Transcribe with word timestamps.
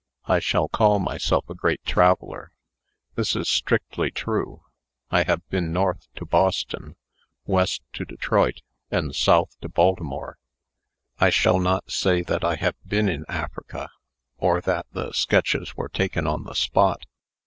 I 0.25 0.39
shall 0.39 0.67
call 0.67 0.97
myself 0.97 1.47
a 1.47 1.53
great 1.53 1.85
traveller. 1.85 2.51
This 3.13 3.35
is 3.35 3.47
strictly 3.47 4.09
true. 4.09 4.63
I 5.11 5.21
have 5.25 5.47
been 5.49 5.71
North 5.71 6.07
to 6.15 6.25
Boston, 6.25 6.95
West 7.45 7.83
to 7.93 8.05
Detroit, 8.05 8.63
and 8.89 9.15
South 9.15 9.55
to 9.61 9.69
Baltimore. 9.69 10.39
I 11.19 11.29
shall 11.29 11.59
not 11.59 11.91
say 11.91 12.23
that 12.23 12.43
I 12.43 12.55
have 12.55 12.77
been 12.83 13.07
in 13.07 13.25
Africa, 13.29 13.91
or 14.39 14.59
that 14.61 14.87
the 14.91 15.11
sketches 15.11 15.75
were 15.75 15.87
taken 15.89 16.25
on 16.25 16.45
the 16.45 16.55
spot. 16.55 17.05